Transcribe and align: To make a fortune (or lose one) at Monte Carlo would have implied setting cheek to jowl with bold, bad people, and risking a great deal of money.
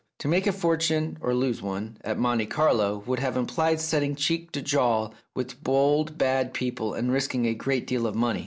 To 0.17 0.27
make 0.27 0.47
a 0.47 0.51
fortune 0.51 1.19
(or 1.21 1.35
lose 1.35 1.61
one) 1.61 1.99
at 2.03 2.17
Monte 2.17 2.47
Carlo 2.47 3.03
would 3.05 3.19
have 3.19 3.37
implied 3.37 3.79
setting 3.79 4.15
cheek 4.15 4.51
to 4.53 4.61
jowl 4.63 5.13
with 5.35 5.63
bold, 5.63 6.17
bad 6.17 6.55
people, 6.55 6.95
and 6.95 7.11
risking 7.11 7.45
a 7.45 7.53
great 7.53 7.85
deal 7.85 8.07
of 8.07 8.15
money. 8.15 8.39